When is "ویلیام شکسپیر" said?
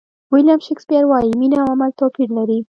0.33-1.03